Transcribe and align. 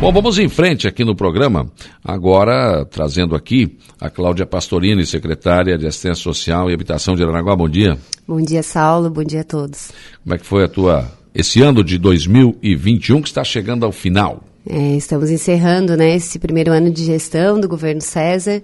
Bom, 0.00 0.12
vamos 0.12 0.38
em 0.38 0.48
frente 0.48 0.86
aqui 0.86 1.04
no 1.04 1.16
programa, 1.16 1.68
agora 2.04 2.84
trazendo 2.84 3.34
aqui 3.34 3.76
a 4.00 4.08
Cláudia 4.08 4.46
Pastorini, 4.46 5.04
secretária 5.04 5.76
de 5.76 5.88
Assistência 5.88 6.22
Social 6.22 6.70
e 6.70 6.74
Habitação 6.74 7.16
de 7.16 7.24
Aranaguá. 7.24 7.56
Bom 7.56 7.68
dia. 7.68 7.98
Bom 8.26 8.40
dia, 8.40 8.62
Saulo. 8.62 9.10
Bom 9.10 9.24
dia 9.24 9.40
a 9.40 9.44
todos. 9.44 9.90
Como 10.22 10.36
é 10.36 10.38
que 10.38 10.46
foi 10.46 10.64
a 10.64 10.68
tua 10.68 11.10
esse 11.34 11.60
ano 11.62 11.82
de 11.82 11.98
2021 11.98 13.20
que 13.20 13.28
está 13.28 13.42
chegando 13.42 13.84
ao 13.84 13.90
final? 13.90 14.44
É, 14.64 14.94
estamos 14.94 15.30
encerrando, 15.30 15.96
né, 15.96 16.14
esse 16.14 16.38
primeiro 16.38 16.70
ano 16.70 16.92
de 16.92 17.04
gestão 17.04 17.60
do 17.60 17.68
governo 17.68 18.00
César. 18.00 18.62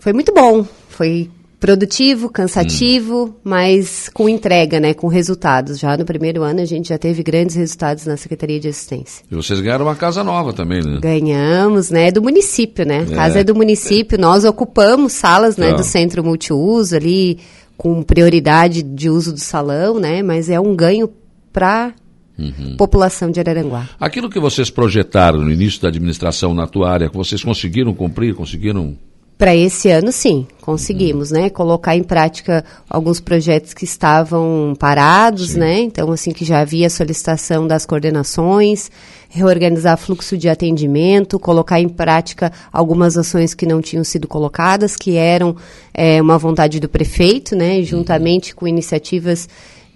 Foi 0.00 0.12
muito 0.12 0.34
bom. 0.34 0.66
Foi 0.88 1.30
produtivo, 1.58 2.28
cansativo, 2.28 3.24
hum. 3.24 3.32
mas 3.42 4.10
com 4.12 4.28
entrega, 4.28 4.78
né, 4.78 4.92
com 4.92 5.08
resultados. 5.08 5.78
Já 5.78 5.96
no 5.96 6.04
primeiro 6.04 6.42
ano 6.42 6.60
a 6.60 6.64
gente 6.64 6.88
já 6.90 6.98
teve 6.98 7.22
grandes 7.22 7.56
resultados 7.56 8.06
na 8.06 8.16
Secretaria 8.16 8.60
de 8.60 8.68
Assistência. 8.68 9.24
E 9.30 9.34
vocês 9.34 9.60
ganharam 9.60 9.86
uma 9.86 9.96
casa 9.96 10.22
nova 10.22 10.52
também, 10.52 10.82
né? 10.82 10.98
Ganhamos, 11.00 11.90
né, 11.90 12.10
do 12.10 12.22
município, 12.22 12.86
né? 12.86 13.06
A 13.08 13.12
é. 13.12 13.16
casa 13.16 13.40
é 13.40 13.44
do 13.44 13.54
município, 13.54 14.18
nós 14.18 14.44
ocupamos 14.44 15.12
salas, 15.12 15.56
né, 15.56 15.72
do 15.72 15.82
centro 15.82 16.22
multiuso 16.22 16.94
ali 16.94 17.38
com 17.76 18.02
prioridade 18.02 18.82
de 18.82 19.10
uso 19.10 19.32
do 19.32 19.40
salão, 19.40 19.98
né, 19.98 20.22
mas 20.22 20.48
é 20.48 20.60
um 20.60 20.74
ganho 20.74 21.10
para 21.52 21.94
Uhum. 22.38 22.76
população 22.76 23.30
de 23.30 23.40
Araranguá. 23.40 23.88
Aquilo 23.98 24.28
que 24.28 24.38
vocês 24.38 24.68
projetaram 24.68 25.40
no 25.40 25.50
início 25.50 25.80
da 25.80 25.88
administração 25.88 26.52
na 26.52 26.66
tua 26.66 26.90
área, 26.90 27.10
vocês 27.10 27.42
conseguiram 27.42 27.94
cumprir, 27.94 28.34
conseguiram 28.34 28.94
para 29.38 29.54
esse 29.54 29.90
ano, 29.90 30.10
sim, 30.10 30.46
conseguimos, 30.62 31.30
uhum. 31.30 31.42
né? 31.42 31.50
Colocar 31.50 31.94
em 31.94 32.02
prática 32.02 32.64
alguns 32.88 33.20
projetos 33.20 33.74
que 33.74 33.84
estavam 33.84 34.74
parados, 34.78 35.50
sim. 35.50 35.58
né? 35.58 35.80
Então, 35.80 36.10
assim, 36.10 36.32
que 36.32 36.44
já 36.44 36.60
havia 36.60 36.88
solicitação 36.88 37.66
das 37.66 37.84
coordenações, 37.84 38.90
reorganizar 39.28 39.98
fluxo 39.98 40.38
de 40.38 40.48
atendimento, 40.48 41.38
colocar 41.38 41.78
em 41.78 41.88
prática 41.88 42.50
algumas 42.72 43.18
ações 43.18 43.52
que 43.52 43.66
não 43.66 43.82
tinham 43.82 44.04
sido 44.04 44.26
colocadas, 44.26 44.96
que 44.96 45.16
eram 45.16 45.54
é, 45.92 46.20
uma 46.22 46.38
vontade 46.38 46.80
do 46.80 46.88
prefeito, 46.88 47.54
né? 47.54 47.82
Juntamente 47.82 48.52
uhum. 48.52 48.56
com 48.56 48.68
iniciativas 48.68 49.46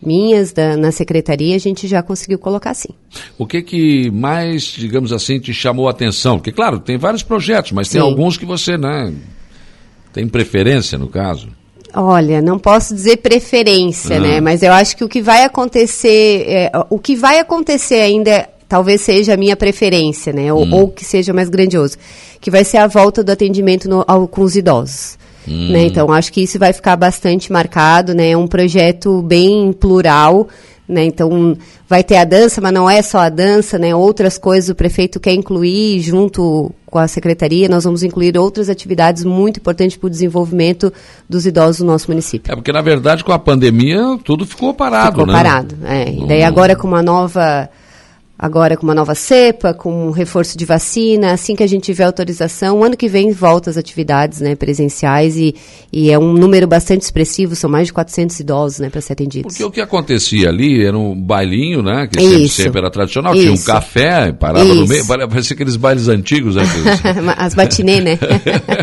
minhas 0.03 0.53
da, 0.53 0.77
na 0.77 0.91
secretaria, 0.93 1.55
a 1.55 1.59
gente 1.59 1.87
já 1.87 2.03
conseguiu 2.03 2.39
colocar 2.39 2.75
sim. 2.75 2.91
O 3.39 3.47
que 3.47 3.62
que 3.62 4.11
mais, 4.11 4.62
digamos 4.65 5.12
assim, 5.12 5.39
te 5.39 5.53
chamou 5.53 5.89
a 5.89 5.91
atenção? 5.91 6.39
Porque, 6.39 6.53
claro, 6.53 6.79
tem 6.79 6.97
vários 6.97 7.23
projetos, 7.23 7.73
mas 7.73 7.89
tem 7.89 8.01
alguns 8.01 8.37
que 8.37 8.47
você, 8.47 8.77
né, 8.77 9.12
tem 10.12 10.27
preferência 10.27 10.98
no 10.98 11.09
caso. 11.09 11.48
Olha, 11.95 12.41
não 12.41 12.59
posso 12.59 12.95
dizer 12.95 13.17
preferência, 13.17 14.17
ah. 14.17 14.21
né? 14.21 14.41
Mas 14.41 14.62
eu 14.62 14.73
acho 14.73 14.97
que 14.97 15.05
o 15.05 15.09
que 15.09 15.21
vai 15.21 15.45
acontecer, 15.45 16.45
é, 16.47 16.73
o 16.89 16.98
que 16.98 17.17
vai 17.17 17.41
acontecer 17.41 18.01
ainda 18.01 18.48
talvez 18.69 19.01
seja 19.01 19.34
a 19.34 19.37
minha 19.37 19.56
preferência, 19.56 20.33
né? 20.33 20.53
Ou, 20.53 20.65
hum. 20.65 20.75
ou, 20.75 20.89
que 20.89 21.05
seja 21.05 21.33
mais 21.33 21.48
grandioso, 21.48 21.97
que 22.41 22.51
vai 22.51 22.65
ser 22.65 22.77
a 22.77 22.87
volta 22.87 23.25
do 23.25 23.33
atendimento 23.33 23.89
no, 23.89 24.05
ao, 24.06 24.28
com 24.28 24.43
os 24.43 24.55
idosos. 24.55 25.19
Hum. 25.48 25.72
Né? 25.72 25.84
Então, 25.84 26.12
acho 26.12 26.33
que 26.33 26.42
isso 26.42 26.58
vai 26.58 26.72
ficar 26.72 26.96
bastante 26.96 27.52
marcado, 27.52 28.14
né? 28.14 28.30
É 28.30 28.36
um 28.36 28.46
projeto 28.46 29.22
bem 29.22 29.72
plural, 29.72 30.48
né? 30.88 31.05
Então, 31.05 31.56
vai 31.88 32.05
ter 32.05 32.16
a 32.16 32.24
dança, 32.24 32.60
mas 32.60 32.72
não 32.72 32.88
é 32.88 33.00
só 33.00 33.19
a 33.19 33.28
dança, 33.28 33.78
né? 33.78 33.94
Outras 33.94 34.36
coisas 34.36 34.69
o 34.69 34.74
prefeito 34.74 35.19
quer 35.19 35.32
incluir 35.32 36.00
junto 36.00 36.72
com 36.86 36.98
a 36.98 37.08
secretaria. 37.08 37.69
Nós 37.69 37.84
vamos 37.84 38.02
incluir 38.02 38.36
outras 38.36 38.69
atividades 38.69 39.24
muito 39.24 39.58
importantes 39.58 39.97
para 39.97 40.06
o 40.06 40.10
desenvolvimento 40.10 40.92
dos 41.28 41.47
idosos 41.47 41.80
no 41.80 41.86
nosso 41.86 42.10
município. 42.10 42.52
É 42.52 42.56
porque, 42.56 42.72
na 42.72 42.82
verdade, 42.82 43.25
com 43.25 43.32
a 43.32 43.38
pandemia, 43.38 44.19
tudo 44.25 44.44
ficou 44.44 44.75
parado, 44.75 45.12
ficou 45.12 45.27
né? 45.27 45.32
parado, 45.32 45.77
é. 45.84 46.12
E 46.12 46.27
daí 46.27 46.42
agora 46.42 46.77
com 46.77 46.86
uma 46.86 47.02
nova 47.02 47.69
agora 48.41 48.74
com 48.74 48.84
uma 48.84 48.94
nova 48.94 49.14
cepa, 49.14 49.74
com 49.74 50.08
um 50.08 50.10
reforço 50.10 50.56
de 50.56 50.64
vacina, 50.64 51.33
assim 51.33 51.55
que 51.55 51.62
a 51.62 51.66
gente 51.66 51.84
tiver 51.84 52.05
autorização, 52.05 52.82
ano 52.82 52.97
que 52.97 53.06
vem 53.06 53.32
volta 53.32 53.69
as 53.69 53.77
atividades 53.77 54.41
né, 54.41 54.56
presenciais 54.56 55.36
e, 55.36 55.55
e 55.92 56.10
é 56.10 56.19
um 56.19 56.32
número 56.32 56.66
bastante 56.66 57.02
expressivo, 57.02 57.55
são 57.55 57.69
mais 57.69 57.88
de 57.88 57.92
400 57.92 58.41
idosos 58.41 58.78
né, 58.78 58.88
para 58.88 59.03
ser 59.03 59.12
atendidos. 59.12 59.53
Porque 59.53 59.65
o 59.65 59.70
que 59.70 59.81
acontecia 59.82 60.48
ali 60.48 60.82
era 60.82 60.97
um 60.97 61.15
bailinho, 61.15 61.82
né, 61.82 62.09
que 62.10 62.19
sempre, 62.19 62.48
sempre 62.48 62.81
era 62.81 62.91
tradicional, 62.91 63.34
Isso. 63.34 63.42
tinha 63.42 63.53
um 63.53 63.62
café, 63.62 64.32
parava 64.32 64.65
Isso. 64.65 64.75
no 64.75 64.88
meio, 64.88 65.06
parecia 65.06 65.54
aqueles 65.54 65.76
bailes 65.76 66.09
antigos. 66.09 66.56
Né, 66.56 66.62
As 67.36 67.54
matinê, 67.54 68.00
né? 68.00 68.19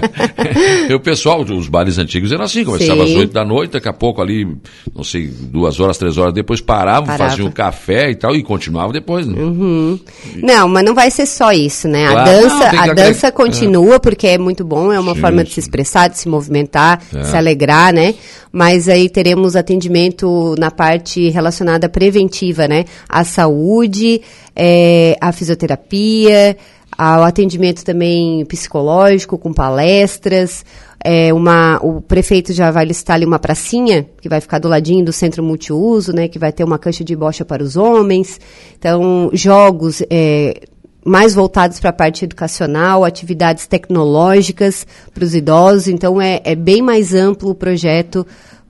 e 0.87 0.93
o 0.93 0.99
pessoal, 0.99 1.41
os 1.41 1.67
bailes 1.67 1.97
antigos 1.97 2.31
eram 2.31 2.43
assim, 2.43 2.63
começava 2.63 3.07
Sim. 3.07 3.13
às 3.13 3.19
8 3.19 3.33
da 3.33 3.43
noite, 3.43 3.71
daqui 3.71 3.89
a 3.89 3.93
pouco 3.93 4.21
ali, 4.21 4.47
não 4.95 5.03
sei, 5.03 5.27
duas 5.27 5.79
horas, 5.79 5.97
três 5.97 6.15
horas 6.15 6.31
depois 6.31 6.61
paravam, 6.61 7.07
Parava. 7.07 7.31
faziam 7.31 7.47
um 7.47 7.51
café 7.51 8.11
e 8.11 8.15
tal, 8.15 8.35
e 8.35 8.43
continuava 8.43 8.93
depois, 8.93 9.25
né? 9.25 9.46
Uhum. 9.47 9.99
Não, 10.35 10.67
mas 10.67 10.83
não 10.83 10.93
vai 10.93 11.09
ser 11.09 11.25
só 11.25 11.51
isso, 11.51 11.87
né? 11.87 12.09
Claro, 12.09 12.19
a 12.19 12.23
dança, 12.23 12.71
não, 12.71 12.79
a 12.79 12.93
dança 12.93 13.31
continua 13.31 13.95
é. 13.95 13.99
porque 13.99 14.27
é 14.27 14.37
muito 14.37 14.63
bom, 14.63 14.91
é 14.91 14.99
uma 14.99 15.15
sim, 15.15 15.21
forma 15.21 15.43
de 15.43 15.51
se 15.51 15.59
expressar, 15.59 16.09
de 16.09 16.19
se 16.19 16.27
movimentar, 16.27 17.01
é. 17.13 17.19
de 17.19 17.27
se 17.27 17.37
alegrar, 17.37 17.93
né? 17.93 18.15
Mas 18.51 18.89
aí 18.89 19.09
teremos 19.09 19.55
atendimento 19.55 20.55
na 20.57 20.71
parte 20.71 21.29
relacionada 21.29 21.87
preventiva, 21.87 22.67
né? 22.67 22.85
A 23.07 23.23
saúde, 23.23 24.21
é, 24.55 25.17
a 25.21 25.31
fisioterapia, 25.31 26.57
ao 26.97 27.23
atendimento 27.23 27.85
também 27.85 28.43
psicológico, 28.45 29.37
com 29.37 29.53
palestras, 29.53 30.65
é, 31.03 31.31
uma, 31.31 31.79
o 31.83 32.01
prefeito 32.01 32.51
já 32.51 32.71
vai 32.71 32.85
listar 32.85 33.15
ali 33.15 33.25
uma 33.25 33.37
pracinha, 33.37 34.05
que 34.19 34.27
vai 34.27 34.41
ficar 34.41 34.59
do 34.59 34.67
ladinho 34.67 35.05
do 35.05 35.13
centro 35.13 35.43
multiuso, 35.43 36.11
né, 36.11 36.27
que 36.27 36.39
vai 36.39 36.51
ter 36.51 36.63
uma 36.63 36.79
cancha 36.79 37.03
de 37.03 37.15
bocha 37.15 37.45
para 37.45 37.61
os 37.61 37.77
homens. 37.77 38.39
Então, 38.77 39.29
jogos 39.31 40.01
é, 40.09 40.59
mais 41.05 41.35
voltados 41.35 41.79
para 41.79 41.91
a 41.91 41.93
parte 41.93 42.25
educacional, 42.25 43.05
atividades 43.05 43.67
tecnológicas 43.67 44.85
para 45.13 45.23
os 45.23 45.35
idosos. 45.35 45.87
Então, 45.87 46.19
é, 46.19 46.41
é 46.43 46.55
bem 46.55 46.81
mais 46.81 47.13
amplo 47.13 47.51
o 47.51 47.55
projeto 47.55 48.25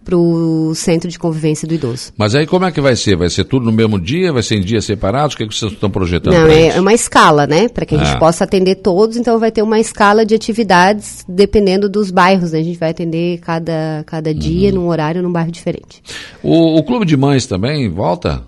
para 0.08 0.18
o 0.18 0.74
Centro 0.74 1.10
de 1.10 1.20
Convivência 1.20 1.68
do 1.68 1.74
Idoso. 1.74 2.14
Mas 2.18 2.34
aí 2.34 2.48
como 2.48 2.64
é 2.64 2.72
que 2.72 2.80
vai 2.80 2.96
ser? 2.96 3.18
Vai 3.18 3.30
ser 3.30 3.44
tudo 3.44 3.66
no 3.66 3.74
mesmo 3.74 4.00
dia? 4.00 4.32
Vai 4.32 4.42
ser 4.42 4.56
em 4.56 4.62
dias 4.62 4.86
separados? 4.86 5.34
O 5.34 5.38
que, 5.38 5.44
é 5.44 5.48
que 5.48 5.54
vocês 5.54 5.74
estão 5.74 5.90
projetando? 5.90 6.34
Não, 6.34 6.48
é, 6.48 6.80
uma 6.80 6.94
escala, 6.94 7.46
né? 7.46 7.68
Para 7.68 7.86
que 7.86 7.94
a 7.94 7.98
gente 7.98 8.14
ah. 8.14 8.18
possa 8.18 8.46
atender 8.46 8.76
todos, 8.76 9.18
então 9.18 9.38
vai 9.38 9.52
ter 9.52 9.62
uma 9.62 9.82
escala 9.82 10.26
de 10.26 10.34
atividades 10.34 11.26
dependendo 11.28 11.90
dos 11.90 12.10
bairros, 12.10 12.54
né? 12.54 12.60
A 12.60 12.64
gente 12.64 12.80
vai 12.80 12.92
atender 12.92 13.40
cada, 13.40 14.04
cada 14.06 14.34
dia, 14.34 14.70
uhum. 14.70 14.76
num 14.76 14.88
horário, 14.88 15.22
num 15.22 15.32
bairro 15.32 15.52
diferente. 15.52 16.02
O, 16.42 16.78
o 16.78 16.84
Clube 16.84 17.06
de 17.06 17.18
Mães 17.18 17.46
também 17.46 17.90
volta? 17.90 18.44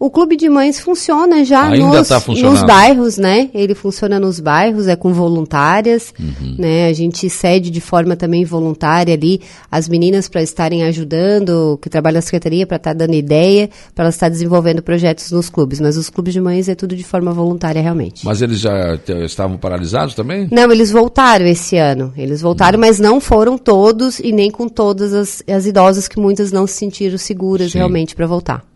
O 0.00 0.08
clube 0.08 0.34
de 0.34 0.48
mães 0.48 0.80
funciona 0.80 1.44
já 1.44 1.68
nos, 1.76 2.08
tá 2.08 2.22
nos, 2.26 2.62
bairros, 2.62 3.18
né? 3.18 3.50
Ele 3.52 3.74
funciona 3.74 4.18
nos 4.18 4.40
bairros, 4.40 4.88
é 4.88 4.96
com 4.96 5.12
voluntárias, 5.12 6.14
uhum. 6.18 6.54
né? 6.58 6.88
A 6.88 6.92
gente 6.94 7.28
cede 7.28 7.68
de 7.68 7.82
forma 7.82 8.16
também 8.16 8.42
voluntária 8.42 9.12
ali 9.12 9.42
as 9.70 9.90
meninas 9.90 10.26
para 10.26 10.42
estarem 10.42 10.84
ajudando, 10.84 11.78
que 11.82 11.90
trabalham 11.90 12.14
na 12.14 12.22
secretaria 12.22 12.66
para 12.66 12.78
estar 12.78 12.92
tá 12.92 12.96
dando 12.96 13.12
ideia, 13.12 13.68
para 13.94 14.04
elas 14.04 14.14
estar 14.14 14.24
tá 14.24 14.30
desenvolvendo 14.30 14.80
projetos 14.80 15.30
nos 15.32 15.50
clubes. 15.50 15.78
Mas 15.80 15.98
os 15.98 16.08
clubes 16.08 16.32
de 16.32 16.40
mães 16.40 16.66
é 16.66 16.74
tudo 16.74 16.96
de 16.96 17.04
forma 17.04 17.30
voluntária 17.30 17.82
realmente. 17.82 18.24
Mas 18.24 18.40
eles 18.40 18.58
já 18.58 18.98
estavam 19.22 19.58
paralisados 19.58 20.14
também? 20.14 20.48
Não, 20.50 20.72
eles 20.72 20.90
voltaram 20.90 21.44
esse 21.44 21.76
ano. 21.76 22.10
Eles 22.16 22.40
voltaram, 22.40 22.78
uhum. 22.78 22.86
mas 22.86 22.98
não 22.98 23.20
foram 23.20 23.58
todos 23.58 24.18
e 24.18 24.32
nem 24.32 24.50
com 24.50 24.66
todas 24.66 25.12
as, 25.12 25.42
as 25.46 25.66
idosas 25.66 26.08
que 26.08 26.18
muitas 26.18 26.50
não 26.50 26.66
se 26.66 26.72
sentiram 26.72 27.18
seguras 27.18 27.72
Sim. 27.72 27.78
realmente 27.78 28.16
para 28.16 28.26
voltar. 28.26 28.69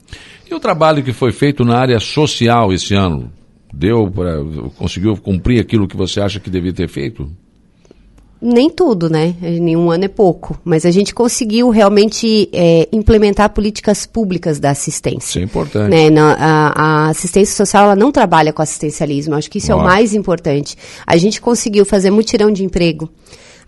E 0.50 0.54
o 0.54 0.60
trabalho 0.60 1.02
que 1.02 1.12
foi 1.12 1.32
feito 1.32 1.64
na 1.64 1.76
área 1.78 1.98
social 1.98 2.72
esse 2.72 2.94
ano? 2.94 3.32
Deu 3.72 4.10
para. 4.10 4.38
conseguiu 4.76 5.16
cumprir 5.16 5.60
aquilo 5.60 5.88
que 5.88 5.96
você 5.96 6.20
acha 6.20 6.38
que 6.38 6.50
devia 6.50 6.72
ter 6.72 6.88
feito? 6.88 7.28
Nem 8.46 8.68
tudo, 8.68 9.08
né? 9.08 9.34
Nenhum 9.40 9.90
ano 9.90 10.04
é 10.04 10.08
pouco. 10.08 10.60
Mas 10.62 10.84
a 10.84 10.90
gente 10.90 11.14
conseguiu 11.14 11.70
realmente 11.70 12.48
é, 12.52 12.86
implementar 12.92 13.48
políticas 13.50 14.04
públicas 14.04 14.60
da 14.60 14.70
assistência. 14.70 15.30
Isso 15.30 15.38
é 15.38 15.42
importante. 15.42 15.90
Né? 15.90 16.10
Na, 16.10 16.34
a, 16.34 17.06
a, 17.06 17.08
assistência 17.08 17.56
social 17.56 17.84
ela 17.84 17.96
não 17.96 18.12
trabalha 18.12 18.52
com 18.52 18.60
assistencialismo. 18.60 19.34
Acho 19.34 19.50
que 19.50 19.58
isso 19.58 19.72
é 19.72 19.74
o 19.74 19.82
mais 19.82 20.12
importante. 20.12 20.76
A 21.06 21.16
gente 21.16 21.40
conseguiu 21.40 21.86
fazer 21.86 22.10
mutirão 22.10 22.52
de 22.52 22.62
emprego 22.62 23.10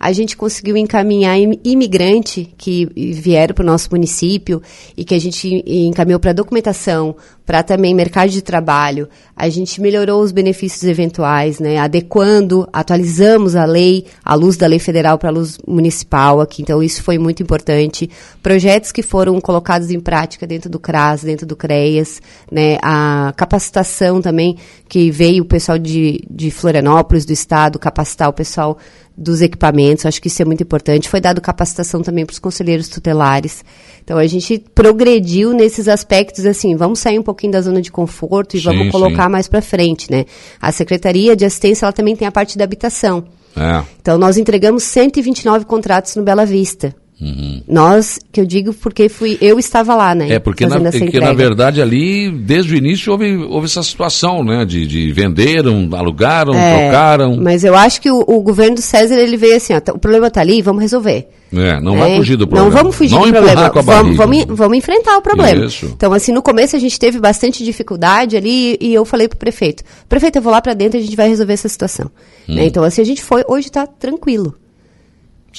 a 0.07 0.13
gente 0.13 0.37
conseguiu 0.37 0.77
encaminhar 0.77 1.37
imigrante 1.65 2.55
que 2.57 2.87
vieram 2.95 3.53
para 3.53 3.65
o 3.65 3.67
nosso 3.67 3.89
município 3.91 4.63
e 4.97 5.05
que 5.05 5.17
a 5.17 5.19
gente 5.19 5.65
encaminhou 5.67 6.21
para 6.21 6.33
documentação, 6.33 7.17
para 7.47 7.63
também 7.63 7.95
mercado 7.95 8.29
de 8.29 8.43
trabalho. 8.43 9.09
A 9.37 9.49
gente 9.49 9.81
melhorou 9.81 10.21
os 10.21 10.33
benefícios 10.33 10.83
eventuais, 10.83 11.61
né, 11.61 11.79
adequando, 11.79 12.69
atualizamos 12.73 13.55
a 13.55 13.65
lei, 13.65 14.05
a 14.25 14.35
luz 14.35 14.57
da 14.57 14.67
lei 14.67 14.81
federal 14.81 15.17
para 15.17 15.31
a 15.31 15.33
luz 15.33 15.57
municipal 15.67 16.41
aqui. 16.41 16.63
Então, 16.63 16.83
isso 16.83 17.03
foi 17.03 17.19
muito 17.19 17.43
importante. 17.43 18.11
Projetos 18.43 18.91
que 18.91 19.03
foram 19.03 19.41
colocados 19.41 19.91
em 19.93 20.01
prática 20.01 20.47
dentro 20.47 20.69
do 20.69 20.81
CRAS, 20.81 21.23
dentro 21.23 21.47
do 21.47 21.55
CREAS, 21.55 22.21
né, 22.51 22.79
a 22.83 23.33
capacitação 23.37 24.21
também, 24.21 24.57
que 24.89 25.11
veio 25.11 25.45
o 25.45 25.47
pessoal 25.47 25.79
de, 25.79 26.25
de 26.29 26.51
Florianópolis, 26.51 27.25
do 27.25 27.33
estado, 27.33 27.79
capacitar 27.79 28.29
o 28.29 28.33
pessoal 28.33 28.77
dos 29.17 29.41
equipamentos, 29.41 30.05
acho 30.05 30.21
que 30.21 30.29
isso 30.29 30.43
é 30.43 30.45
muito 30.45 30.63
importante. 30.63 31.09
Foi 31.09 31.21
dado 31.21 31.41
capacitação 31.41 32.03
também 32.03 32.27
para 32.27 32.35
os 32.35 32.39
conselheiros 32.39 32.89
tutelares. 32.89 33.65
Então 34.05 34.19
a 34.19 34.27
gente 34.27 34.63
progrediu 34.75 35.53
nesses 35.53 35.89
aspectos 35.89 36.45
assim, 36.45 36.77
vamos 36.77 36.99
sair 36.99 37.19
um 37.19 37.23
pouquinho 37.37 37.53
da 37.53 37.61
zona 37.61 37.83
de 37.83 37.93
conforto 37.93 38.57
e 38.57 38.61
sim, 38.61 38.65
vamos 38.65 38.91
colocar 38.91 39.25
sim. 39.25 39.31
mais 39.31 39.47
para 39.47 39.61
frente, 39.61 40.11
né? 40.11 40.25
A 40.61 40.73
Secretaria 40.73 41.37
de 41.37 41.45
Assistência 41.45 41.85
ela 41.85 41.93
também 41.93 42.17
tem 42.17 42.27
a 42.27 42.33
parte 42.33 42.57
da 42.57 42.65
habitação. 42.65 43.25
É. 43.55 43.85
Então 44.01 44.19
nós 44.19 44.37
entregamos 44.37 44.83
129 44.83 45.65
contratos 45.67 46.17
no 46.17 46.23
Bela 46.23 46.45
Vista. 46.45 46.95
Uhum. 47.19 47.63
Nós, 47.67 48.19
que 48.31 48.39
eu 48.39 48.45
digo 48.45 48.75
porque 48.75 49.09
fui, 49.09 49.39
eu 49.41 49.59
estava 49.59 49.95
lá, 49.95 50.15
né? 50.15 50.33
É, 50.33 50.39
porque, 50.39 50.67
na, 50.67 50.79
porque 50.79 51.19
na, 51.19 51.33
verdade 51.33 51.81
ali, 51.81 52.31
desde 52.31 52.75
o 52.75 52.77
início, 52.77 53.11
houve, 53.11 53.37
houve 53.37 53.65
essa 53.65 53.83
situação, 53.83 54.45
né? 54.45 54.67
De, 54.67 54.87
de 54.87 55.13
venderam, 55.13 55.89
alugaram, 55.93 56.55
é, 56.55 56.91
trocaram. 56.91 57.39
Mas 57.41 57.65
eu 57.65 57.75
acho 57.75 58.03
que 58.03 58.11
o, 58.11 58.23
o, 58.27 58.43
governo 58.43 58.75
do 58.75 58.83
César, 58.83 59.15
ele 59.15 59.39
veio 59.39 59.57
assim, 59.57 59.73
ó, 59.73 59.79
o 59.79 59.99
problema 59.99 60.27
está 60.27 60.43
ali, 60.43 60.61
vamos 60.61 60.83
resolver. 60.83 61.27
É, 61.55 61.81
não 61.81 61.95
é, 61.97 62.01
vai 62.01 62.17
fugir 62.17 62.37
do 62.37 62.47
problema. 62.47 62.69
Não 62.69 62.77
vamos 62.77 62.95
fugir 62.95 63.15
não 63.15 63.23
do 63.23 63.33
problema. 63.33 63.71
Vamos, 63.71 64.17
vamos, 64.17 64.45
vamos, 64.49 64.77
enfrentar 64.77 65.17
o 65.17 65.23
problema. 65.23 65.65
Isso. 65.65 65.87
Então, 65.87 66.13
assim, 66.13 66.33
no 66.33 66.43
começo 66.43 66.77
a 66.77 66.79
gente 66.79 66.99
teve 66.99 67.19
bastante 67.19 67.65
dificuldade 67.65 68.37
ali 68.37 68.77
e 68.79 68.93
eu 68.93 69.07
falei 69.07 69.27
pro 69.27 69.39
prefeito, 69.39 69.83
prefeito, 70.07 70.37
eu 70.37 70.43
vou 70.43 70.53
lá 70.53 70.61
para 70.61 70.75
dentro 70.75 70.99
e 70.99 71.01
a 71.01 71.05
gente 71.05 71.17
vai 71.17 71.29
resolver 71.29 71.55
essa 71.55 71.69
situação. 71.69 72.11
Hum. 72.47 72.57
Né? 72.57 72.67
Então, 72.67 72.85
assim, 72.85 73.01
a 73.01 73.05
gente 73.07 73.23
foi, 73.23 73.43
hoje 73.49 73.69
está 73.69 73.87
tranquilo. 73.87 74.55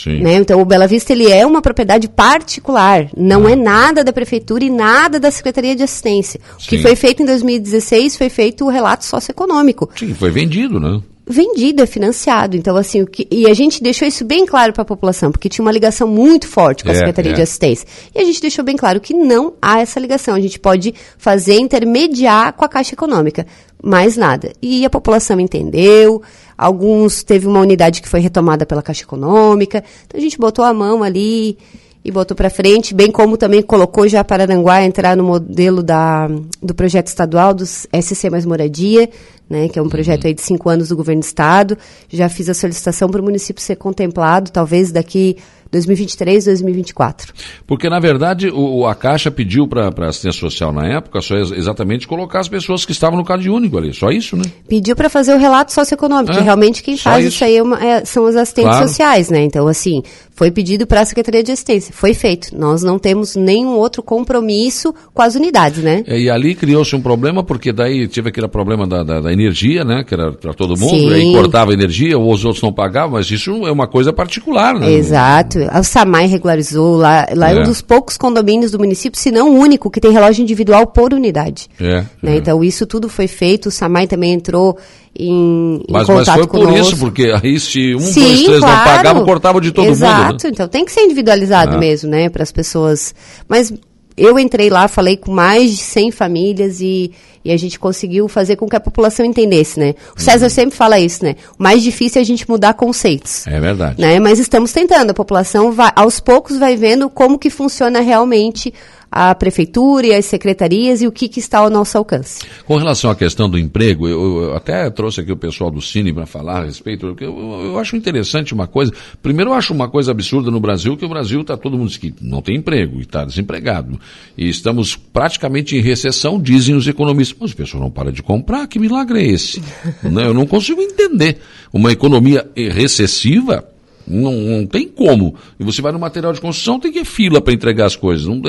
Né? 0.06 0.36
Então, 0.36 0.62
o 0.62 0.66
Bela 0.66 0.88
Vista 0.88 1.12
ele 1.12 1.32
é 1.32 1.46
uma 1.46 1.62
propriedade 1.62 2.08
particular, 2.08 3.10
não 3.16 3.48
ah. 3.48 3.52
é 3.52 3.56
nada 3.56 4.04
da 4.04 4.14
prefeitura 4.14 4.64
e 4.64 4.70
nada 4.70 5.20
da 5.20 5.32
Secretaria 5.32 5.76
de 5.76 5.84
Assistência. 5.84 6.40
O 6.58 6.62
Sim. 6.62 6.70
que 6.70 6.78
foi 6.80 6.96
feito 6.96 7.24
em 7.24 7.26
2016 7.26 8.16
foi 8.18 8.30
feito 8.30 8.66
o 8.66 8.70
relato 8.70 9.06
socioeconômico. 9.06 9.90
Sim, 9.96 10.14
foi 10.14 10.30
vendido, 10.30 10.80
né? 10.80 11.02
Vendido, 11.30 11.84
é 11.84 11.86
financiado. 11.86 12.56
Então, 12.56 12.78
assim, 12.78 13.02
o 13.02 13.06
que, 13.06 13.28
e 13.30 13.50
a 13.50 13.54
gente 13.54 13.84
deixou 13.84 14.08
isso 14.08 14.24
bem 14.24 14.46
claro 14.46 14.72
para 14.72 14.84
a 14.84 14.86
população, 14.86 15.30
porque 15.30 15.50
tinha 15.50 15.64
uma 15.64 15.74
ligação 15.74 16.08
muito 16.08 16.48
forte 16.48 16.86
com 16.86 16.90
a 16.90 16.94
é, 16.94 16.96
Secretaria 16.96 17.34
é. 17.34 17.36
de 17.36 17.42
Assistência. 17.42 17.86
E 18.16 18.20
a 18.20 18.24
gente 18.24 18.40
deixou 18.40 18.64
bem 18.64 18.78
claro 18.78 19.02
que 19.02 19.14
não 19.14 19.54
há 19.62 19.82
essa 19.82 20.00
ligação. 20.00 20.36
A 20.36 20.40
gente 20.40 20.58
pode 20.58 20.94
fazer 21.18 21.60
intermediar 21.60 22.54
com 22.54 22.64
a 22.64 22.70
Caixa 22.70 22.94
Econômica, 22.96 23.46
mais 23.84 24.18
nada. 24.18 24.52
E 24.62 24.86
a 24.86 24.90
população 24.90 25.40
entendeu, 25.40 26.22
Alguns 26.58 27.24
teve 27.24 27.46
uma 27.46 27.60
unidade 27.60 28.02
que 28.02 28.10
foi 28.10 28.20
retomada 28.20 28.66
pela 28.66 28.82
Caixa 28.82 29.04
Econômica. 29.04 29.84
Então 30.08 30.20
a 30.20 30.22
gente 30.22 30.40
botou 30.40 30.66
a 30.66 30.74
mão 30.74 31.04
ali 31.04 31.56
e 32.04 32.10
botou 32.10 32.36
para 32.36 32.50
frente, 32.50 32.96
bem 32.96 33.12
como 33.12 33.38
também 33.38 33.62
colocou 33.62 34.08
já 34.08 34.24
Pararanguá 34.24 34.82
entrar 34.82 35.16
no 35.16 35.24
modelo 35.24 35.84
da, 35.84 36.28
do 36.64 36.74
projeto 36.74 37.08
estadual 37.08 37.54
dos 37.54 37.86
SC 37.94 38.30
Mais 38.30 38.46
Moradia, 38.46 39.10
né, 39.48 39.68
que 39.68 39.78
é 39.78 39.82
um 39.82 39.90
projeto 39.90 40.26
aí 40.26 40.34
de 40.34 40.42
cinco 40.42 40.70
anos 40.70 40.88
do 40.88 40.96
governo 40.96 41.22
do 41.22 41.26
estado. 41.26 41.78
Já 42.10 42.28
fiz 42.28 42.50
a 42.50 42.54
solicitação 42.54 43.10
para 43.10 43.22
o 43.22 43.24
município 43.24 43.62
ser 43.62 43.76
contemplado, 43.76 44.52
talvez 44.52 44.92
daqui 44.92 45.38
2023, 45.72 46.46
2024. 46.46 47.34
Porque, 47.66 47.90
na 47.90 48.00
verdade, 48.00 48.50
o, 48.50 48.86
a 48.86 48.96
Caixa 48.96 49.30
pediu 49.32 49.68
para 49.68 49.88
a 49.88 50.10
assistência 50.10 50.40
social 50.40 50.72
na 50.72 50.88
época 50.88 51.22
só 51.22 51.36
exatamente 51.36 52.08
colocar 52.08 52.40
as 52.40 52.48
pessoas 52.48 52.86
que 52.86 52.92
estavam 52.92 53.18
no 53.18 53.26
Cade 53.26 53.50
Único 53.50 53.78
ali, 53.78 53.94
só 53.94 54.10
isso, 54.10 54.36
né? 54.36 54.44
Pediu 54.68 54.96
para 54.96 55.10
fazer 55.10 55.34
o 55.34 55.38
relato 55.38 55.74
socioeconômico, 55.74 56.32
é, 56.32 56.38
que 56.38 56.44
realmente 56.44 56.84
quem 56.84 56.98
faz 56.98 57.26
isso, 57.26 57.36
isso 57.36 57.44
aí 57.44 57.58
é 57.58 57.64
uma, 57.64 57.84
é, 57.84 58.06
são 58.06 58.26
os 58.26 58.36
assistentes 58.36 58.72
claro. 58.72 58.88
sociais, 58.88 59.30
né? 59.30 59.44
Então, 59.44 59.68
assim, 59.68 60.02
foi 60.38 60.52
pedido 60.52 60.86
para 60.86 61.02
a 61.02 61.06
Secretaria 61.06 61.42
de 61.42 61.52
Assistência, 61.52 61.92
foi 61.92 62.14
feito. 62.14 62.56
Nós 62.56 62.84
não 62.84 63.00
temos 63.00 63.36
nenhum 63.36 63.72
outro 63.72 64.04
compromisso 64.04 64.94
com 65.12 65.22
as 65.24 65.34
unidades, 65.34 65.84
né? 65.84 66.04
É, 66.06 66.20
e 66.20 66.30
ali 66.30 66.54
criou-se 66.54 66.96
um 66.96 67.02
problema, 67.02 67.44
porque 67.44 67.74
daí 67.74 68.08
tive 68.08 68.30
aquele 68.30 68.48
problema 68.48 68.86
da, 68.86 69.04
da, 69.04 69.20
da 69.20 69.34
energia, 69.34 69.84
né? 69.84 70.04
Que 70.04 70.14
era 70.14 70.32
para 70.32 70.54
todo 70.54 70.80
mundo, 70.80 70.92
Sim. 70.92 71.14
aí 71.14 71.32
cortava 71.32 71.72
a 71.72 71.74
energia, 71.74 72.18
ou 72.18 72.32
os 72.32 72.46
outros 72.46 72.62
não 72.62 72.72
pagavam, 72.72 73.14
mas 73.14 73.32
isso 73.32 73.66
é 73.66 73.72
uma 73.72 73.88
coisa 73.88 74.14
particular, 74.14 74.76
né? 74.76 74.92
Exato. 74.92 75.57
O 75.66 75.84
SAMAI 75.84 76.28
regularizou, 76.28 76.98
lá, 76.98 77.28
lá 77.36 77.52
é. 77.52 77.56
é 77.56 77.60
um 77.60 77.64
dos 77.64 77.82
poucos 77.82 78.18
condomínios 78.18 78.72
do 78.72 78.80
município, 78.80 79.20
se 79.20 79.32
não 79.32 79.52
o 79.52 79.60
único, 79.60 79.90
que 79.90 80.00
tem 80.00 80.12
relógio 80.12 80.42
individual 80.42 80.88
por 80.88 81.14
unidade. 81.14 81.68
É, 81.80 82.04
né? 82.22 82.36
é. 82.36 82.38
Então, 82.38 82.64
isso 82.64 82.86
tudo 82.86 83.10
foi 83.10 83.28
feito, 83.28 83.70
o 83.70 83.72
SAMAI 83.72 84.08
também 84.08 84.34
entrou 84.34 84.78
em, 85.18 85.78
em 85.78 85.84
mas, 85.90 86.08
mas 86.08 86.30
foi 86.30 86.48
por 86.48 86.72
isso, 86.74 86.98
porque 86.98 87.34
aí 87.42 87.60
se 87.60 87.96
um, 87.96 88.00
Sim, 88.00 88.22
dois, 88.22 88.44
três 88.44 88.60
claro. 88.60 88.78
não 88.78 88.84
pagavam, 88.84 89.26
cortava 89.26 89.62
de 89.62 89.72
todo 89.72 89.88
Exato. 89.88 90.14
mundo. 90.14 90.30
Exato, 90.30 90.48
né? 90.48 90.52
então 90.54 90.68
tem 90.68 90.86
que 90.86 90.92
ser 90.92 91.02
individualizado 91.02 91.76
é. 91.76 91.80
mesmo, 91.80 92.10
né, 92.10 92.30
para 92.30 92.44
as 92.44 92.52
pessoas. 92.52 93.16
Mas 93.48 93.74
eu 94.18 94.40
entrei 94.40 94.70
lá, 94.70 94.88
falei 94.88 95.16
com 95.16 95.32
mais 95.32 95.72
de 95.72 95.84
100 95.84 96.12
famílias 96.12 96.82
e, 96.82 97.12
e, 97.46 97.52
a 97.52 97.58
gente 97.58 97.78
conseguiu 97.78 98.28
fazer 98.28 98.56
com 98.56 98.68
que 98.68 98.76
a 98.76 98.80
população 98.80 99.24
entendesse, 99.24 99.80
né? 99.80 99.94
O 100.18 100.20
César 100.20 100.46
uhum. 100.48 100.50
sempre 100.50 100.76
fala 100.76 101.00
isso, 101.00 101.24
né? 101.24 101.36
O 101.58 101.62
mais 101.62 101.84
difícil 101.84 102.20
é 102.20 102.24
a 102.24 102.26
gente 102.26 102.50
mudar 102.50 102.74
conceitos. 102.74 103.46
É 103.46 103.60
verdade. 103.60 104.02
Né? 104.02 104.20
Mas 104.20 104.40
estamos 104.40 104.72
tentando, 104.72 105.12
a 105.12 105.14
população 105.14 105.72
vai, 105.72 105.92
aos 105.96 106.20
poucos 106.20 106.58
vai 106.58 106.76
vendo 106.76 107.10
como 107.10 107.38
que 107.38 107.52
funciona 107.52 108.00
realmente 108.00 108.74
a 109.18 109.34
prefeitura 109.34 110.06
e 110.06 110.14
as 110.14 110.26
secretarias 110.26 111.02
e 111.02 111.08
o 111.08 111.12
que, 111.12 111.28
que, 111.28 111.40
está 111.40 111.58
ao 111.58 111.72
nosso 111.72 111.98
alcance. 111.98 112.46
Com 112.68 112.78
relação 112.78 113.10
à 113.10 113.16
questão 113.16 113.50
do 113.50 113.58
emprego, 113.58 114.08
eu, 114.08 114.44
eu 114.44 114.56
até 114.56 114.88
trouxe 114.92 115.22
aqui 115.22 115.32
o 115.32 115.38
pessoal 115.38 115.72
do 115.72 115.82
Cine 115.82 116.14
para 116.14 116.28
falar 116.28 116.62
a 116.62 116.66
respeito, 116.66 117.08
porque 117.08 117.26
eu, 117.26 117.36
eu, 117.36 117.80
acho 117.80 117.96
interessante 117.96 118.54
uma 118.54 118.68
coisa. 118.68 118.94
Primeiro, 119.20 119.50
eu 119.50 119.54
acho 119.56 119.74
uma 119.74 119.90
coisa 119.90 120.12
absurda 120.12 120.52
no 120.52 120.60
Brasil, 120.60 120.96
que 120.96 121.04
o 121.04 121.10
Brasil 121.10 121.42
está 121.42 121.58
todo 121.58 121.76
mundo 121.80 121.90
que 121.98 122.14
não 122.22 122.44
tem 122.44 122.58
emprego 122.58 123.00
e 123.00 123.02
está 123.02 123.26
desempregado. 123.26 124.00
E 124.38 124.48
estamos 124.48 124.96
praticamente 124.96 125.76
em 125.76 125.82
recessão, 125.82 126.40
dizem 126.40 126.76
os 126.76 126.88
economistas. 126.88 127.38
Mas 127.40 127.54
o 127.54 127.56
pessoal 127.56 127.82
não 127.82 127.90
para 127.90 128.12
de 128.12 128.22
comprar, 128.22 128.68
que 128.68 128.78
milagre 128.78 129.20
é 129.20 129.32
esse? 129.32 129.62
Né, 130.04 130.26
eu 130.26 130.34
não 130.34 130.46
consigo 130.46 130.80
entender. 130.82 131.40
Uma 131.74 131.92
economia 131.92 132.48
recessiva 132.56 133.66
não, 134.08 134.32
não, 134.32 134.66
tem 134.66 134.88
como. 134.88 135.36
E 135.60 135.64
você 135.64 135.82
vai 135.82 135.92
no 135.92 136.00
material 136.00 136.32
de 136.32 136.40
construção, 136.40 136.80
tem 136.80 136.92
que 136.92 137.00
ir 137.00 137.06
fila 137.06 137.42
para 137.42 137.54
entregar 137.54 137.86
as 137.86 137.96
coisas. 137.96 138.26
Não 138.26 138.42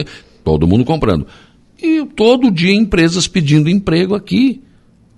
todo 0.49 0.67
mundo 0.67 0.83
comprando. 0.83 1.27
E 1.81 2.03
todo 2.17 2.51
dia 2.51 2.75
empresas 2.75 3.29
pedindo 3.29 3.69
emprego 3.69 4.15
aqui. 4.15 4.63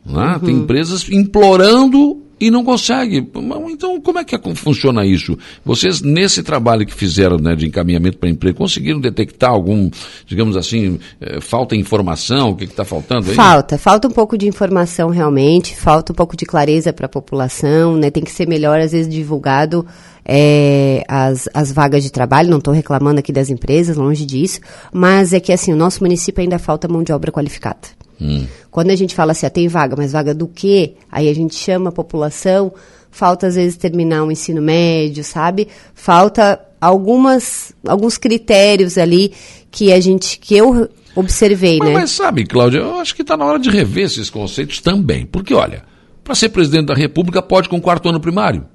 Né? 0.04 0.32
Uhum. 0.34 0.40
Tem 0.40 0.54
empresas 0.56 1.08
implorando 1.08 2.20
e 2.40 2.50
não 2.50 2.64
consegue. 2.64 3.28
Então, 3.69 4.00
como 4.00 4.19
é 4.19 4.25
que 4.25 4.37
funciona 4.54 5.04
isso? 5.04 5.37
Vocês, 5.64 6.00
nesse 6.00 6.42
trabalho 6.42 6.87
que 6.87 6.94
fizeram 6.94 7.37
né, 7.37 7.54
de 7.54 7.66
encaminhamento 7.66 8.19
para 8.19 8.31
emprego, 8.31 8.56
conseguiram 8.56 8.98
detectar 8.98 9.50
algum, 9.50 9.90
digamos 10.26 10.56
assim, 10.56 10.98
eh, 11.20 11.40
falta 11.40 11.75
de 11.75 11.81
informação? 11.81 12.50
O 12.50 12.56
que 12.56 12.64
está 12.64 12.84
faltando 12.84 13.28
aí? 13.28 13.37
Falta, 13.37 13.76
falta 13.76 14.08
um 14.08 14.10
pouco 14.10 14.38
de 14.38 14.48
informação 14.48 15.10
realmente, 15.10 15.76
falta 15.76 16.12
um 16.12 16.16
pouco 16.16 16.37
de 16.37 16.46
clareza 16.46 16.92
para 16.92 17.06
a 17.06 17.08
população, 17.08 17.96
né? 17.96 18.10
tem 18.10 18.25
que 18.25 18.31
ser 18.31 18.48
melhor, 18.48 18.81
às 18.81 18.92
vezes, 18.92 19.12
divulgado 19.12 19.84
é, 20.25 21.02
as, 21.08 21.48
as 21.52 21.72
vagas 21.72 22.02
de 22.02 22.10
trabalho, 22.10 22.50
não 22.50 22.58
estou 22.58 22.72
reclamando 22.72 23.20
aqui 23.20 23.32
das 23.32 23.50
empresas, 23.50 23.96
longe 23.96 24.25
disso, 24.25 24.60
mas 24.92 25.32
é 25.32 25.40
que 25.40 25.52
assim, 25.52 25.72
o 25.72 25.76
nosso 25.76 26.02
município 26.02 26.40
ainda 26.40 26.58
falta 26.58 26.88
mão 26.88 27.02
de 27.02 27.12
obra 27.12 27.32
qualificada. 27.32 28.00
Hum. 28.20 28.46
Quando 28.70 28.90
a 28.90 28.96
gente 28.96 29.14
fala 29.14 29.32
assim, 29.32 29.46
ah, 29.46 29.50
tem 29.50 29.69
vaga, 29.69 29.96
mas 29.96 30.12
vaga 30.12 30.34
do 30.34 30.46
quê? 30.46 30.94
Aí 31.11 31.28
a 31.28 31.34
gente 31.34 31.55
chama 31.55 31.88
a 31.88 31.93
população, 31.93 32.72
falta 33.11 33.46
às 33.46 33.55
vezes 33.55 33.76
terminar 33.76 34.23
um 34.23 34.30
ensino 34.30 34.61
médio, 34.61 35.25
sabe? 35.25 35.68
Falta 35.94 36.61
algumas, 36.80 37.73
alguns 37.87 38.16
critérios 38.16 38.97
ali 38.97 39.33
que 39.71 39.92
a 39.92 40.00
gente, 40.00 40.38
que 40.38 40.56
eu 40.56 40.88
observei, 41.14 41.78
mas, 41.78 41.88
né? 41.88 41.94
Mas 41.94 42.11
sabe, 42.11 42.44
Cláudia, 42.44 42.78
eu 42.78 42.99
acho 42.99 43.14
que 43.14 43.23
está 43.23 43.37
na 43.37 43.44
hora 43.44 43.59
de 43.59 43.71
rever 43.71 44.04
esses 44.04 44.30
conceitos 44.30 44.80
também. 44.80 45.26
Porque, 45.26 45.54
olha, 45.54 45.85
para 46.23 46.35
ser 46.35 46.50
presidente 46.50 46.87
da 46.87 46.94
República 46.94 47.42
pode 47.42 47.68
com 47.68 47.80
quarto 47.80 48.09
ano 48.09 48.21
primário. 48.21 48.66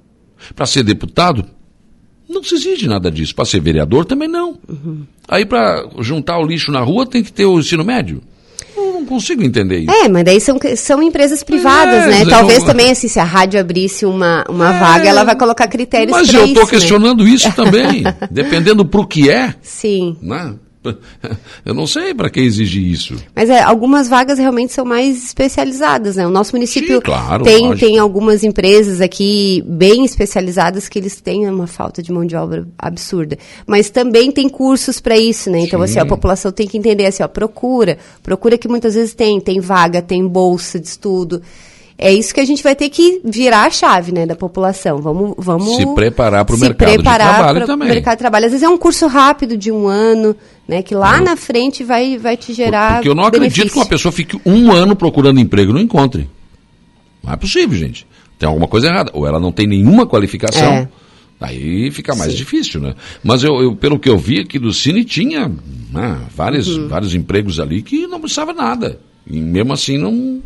Para 0.56 0.66
ser 0.66 0.84
deputado, 0.84 1.46
não 2.30 2.44
se 2.44 2.56
exige 2.56 2.88
nada 2.88 3.10
disso. 3.10 3.34
Para 3.34 3.46
ser 3.46 3.62
vereador, 3.62 4.06
também 4.06 4.28
não. 4.28 4.60
Uhum. 4.68 5.04
Aí, 5.28 5.46
para 5.46 5.88
juntar 6.00 6.38
o 6.40 6.46
lixo 6.46 6.72
na 6.72 6.82
rua, 6.82 7.06
tem 7.06 7.24
que 7.24 7.32
ter 7.32 7.46
o 7.46 7.60
ensino 7.60 7.84
médio. 7.84 8.22
Eu 9.06 9.10
não 9.12 9.18
consigo 9.18 9.44
entender 9.44 9.80
isso. 9.80 9.92
É, 9.92 10.08
mas 10.08 10.24
daí 10.24 10.42
são, 10.42 10.58
são 10.76 11.02
empresas 11.02 11.44
privadas, 11.44 12.06
é, 12.06 12.08
né? 12.08 12.26
Talvez 12.26 12.60
não... 12.60 12.66
também, 12.66 12.92
assim, 12.92 13.08
se 13.08 13.20
a 13.20 13.24
rádio 13.24 13.60
abrisse 13.60 14.06
uma, 14.06 14.44
uma 14.50 14.76
é, 14.76 14.80
vaga, 14.80 15.10
ela 15.10 15.24
vai 15.24 15.36
colocar 15.36 15.68
critérios 15.68 16.12
Mas 16.12 16.34
eu 16.34 16.46
estou 16.46 16.64
né? 16.64 16.70
questionando 16.70 17.24
né? 17.24 17.30
isso 17.30 17.52
também. 17.56 18.04
dependendo 18.32 18.86
para 18.86 19.02
o 19.02 19.06
que 19.06 19.30
é. 19.30 19.54
Sim. 19.62 20.18
Né? 20.22 20.56
Eu 21.66 21.74
não 21.74 21.88
sei 21.88 22.14
para 22.14 22.30
que 22.30 22.40
exigir 22.40 22.86
isso. 22.86 23.16
Mas 23.36 23.50
é, 23.50 23.62
algumas 23.62 24.08
vagas 24.08 24.38
realmente 24.38 24.74
são 24.74 24.86
mais 24.86 25.24
especializadas, 25.24 26.16
né? 26.16 26.28
O 26.28 26.30
nosso 26.32 26.54
município 26.54 26.96
Sim, 26.96 27.02
claro, 27.02 27.44
tem, 27.44 27.76
tem 27.76 27.98
algumas 27.98 28.44
empresas 28.44 29.02
aqui 29.02 29.64
bem 29.68 30.06
especializadas 30.06 30.88
que 30.90 31.00
eles 31.00 31.20
têm 31.20 31.48
uma 31.50 31.68
falta 31.68 32.02
de 32.02 32.12
mão 32.12 32.26
de 32.26 32.36
obra 32.36 32.68
absurda. 32.78 33.38
Mas 33.66 33.90
também 33.90 34.32
tem 34.32 34.50
cursos 34.50 35.00
para 35.00 35.18
isso, 35.18 35.50
né? 35.50 35.60
Então, 35.60 35.80
Sim. 35.80 35.86
assim, 35.86 36.00
a 36.00 36.06
população 36.06 36.52
tem 36.52 36.68
que 36.68 36.78
entender 36.78 37.06
assim, 37.06 37.24
ó, 37.24 37.28
procura. 37.28 37.98
Procura 38.22 38.58
que 38.58 38.68
muitas 38.68 38.96
vezes 38.96 39.14
tem. 39.14 39.40
Tem 39.40 39.60
vaga, 39.60 40.02
tem 40.02 40.26
bolsa 40.28 40.80
de 40.80 40.88
estudo 40.88 41.42
é 41.98 42.14
isso 42.14 42.34
que 42.34 42.40
a 42.40 42.46
gente 42.46 42.62
vai 42.62 42.76
ter 42.76 42.90
que 42.90 43.22
virar 43.24 43.66
a 43.66 43.70
chave, 43.70 44.12
né, 44.12 44.26
da 44.26 44.36
população. 44.36 45.02
Vamos, 45.02 45.36
vamos 45.38 45.76
se 45.76 45.86
preparar 45.94 46.44
para 46.44 46.56
o 46.56 46.60
mercado 46.60 46.98
de 46.98 47.04
trabalho 47.04 47.66
também. 47.66 47.88
mercado 47.88 48.16
de 48.16 48.20
trabalho. 48.20 48.46
Às 48.46 48.52
vezes 48.52 48.66
é 48.66 48.70
um 48.70 48.78
curso 48.78 49.08
rápido 49.08 49.58
de 49.58 49.72
um 49.72 49.88
ano, 49.88 50.36
né, 50.68 50.82
que 50.82 50.94
lá 50.94 51.18
não. 51.18 51.26
na 51.26 51.36
frente 51.36 51.84
vai, 51.84 52.18
vai 52.18 52.36
te 52.36 52.54
gerar. 52.54 52.96
Porque 52.96 53.10
eu 53.10 53.16
não 53.16 53.24
benefício. 53.30 53.48
acredito 53.48 53.74
que 53.74 53.80
uma 53.80 53.86
pessoa 53.86 54.12
fique 54.12 54.40
um 54.46 54.72
ano 54.72 54.96
procurando 54.96 55.40
emprego 55.40 55.72
e 55.72 55.74
não 55.74 55.82
encontre. 55.82 56.30
Não 57.24 57.34
é 57.34 57.38
possível, 57.38 57.78
gente. 57.78 58.06
Tem 58.38 58.48
alguma 58.48 58.68
coisa 58.68 58.88
errada. 58.88 59.12
Ou 59.14 59.26
ela 59.26 59.40
não 59.40 59.52
tem 59.52 59.66
nenhuma 59.66 60.06
qualificação. 60.06 60.74
É 60.74 60.88
Aí 61.40 61.92
fica 61.92 62.16
mais 62.16 62.32
Sim. 62.32 62.38
difícil, 62.38 62.82
né? 62.82 62.96
Mas 63.24 63.44
eu, 63.44 63.62
eu, 63.62 63.76
pelo 63.76 64.00
que 64.00 64.10
eu 64.10 64.18
vi 64.18 64.40
aqui 64.40 64.58
do 64.58 64.72
Cine, 64.72 65.04
tinha 65.04 65.52
né, 65.92 66.22
vários, 66.34 66.68
uhum. 66.68 66.88
vários 66.88 67.14
empregos 67.14 67.60
ali 67.60 67.82
que 67.82 68.08
não 68.08 68.20
precisava 68.20 68.54
nada. 68.54 69.00
E 69.28 69.40
mesmo 69.40 69.74
assim 69.74 69.98
não, 69.98 70.42